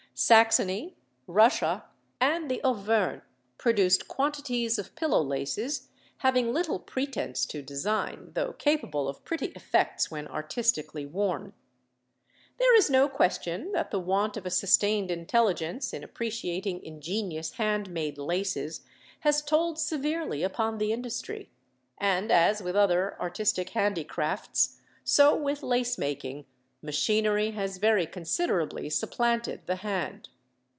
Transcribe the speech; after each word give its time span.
Saxony, 0.13 0.97
Russia, 1.25 1.85
and 2.19 2.51
the 2.51 2.61
Auvergne 2.63 3.21
produce 3.57 3.97
quantities 3.97 4.77
of 4.77 4.93
pillow 4.95 5.23
laces, 5.23 5.87
having 6.17 6.53
little 6.53 6.77
pretence 6.77 7.43
to 7.47 7.63
design, 7.63 8.29
though 8.35 8.53
capable 8.53 9.07
of 9.07 9.23
pretty 9.23 9.47
effects 9.55 10.11
when 10.11 10.27
artistically 10.27 11.07
worn. 11.07 11.53
There 12.59 12.75
is 12.75 12.87
no 12.87 13.09
question 13.09 13.71
that 13.71 13.89
the 13.89 13.99
want 13.99 14.37
of 14.37 14.45
a 14.45 14.51
sustained 14.51 15.09
intelligence 15.09 15.91
in 15.93 16.03
appreciating 16.03 16.83
ingenious 16.83 17.53
hand 17.53 17.89
made 17.89 18.19
laces 18.19 18.81
has 19.21 19.41
told 19.41 19.79
severely 19.79 20.43
upon 20.43 20.77
the 20.77 20.91
industry; 20.93 21.49
and 21.97 22.31
as 22.31 22.61
with 22.61 22.75
other 22.75 23.19
artistic 23.19 23.69
handicrafts, 23.71 24.79
so 25.03 25.35
with 25.35 25.63
lace 25.63 25.97
making, 25.97 26.45
machinery 26.83 27.51
has 27.51 27.77
very 27.77 28.07
considerably 28.07 28.89
supplanted 28.89 29.61
the 29.67 29.75
hand. 29.75 30.27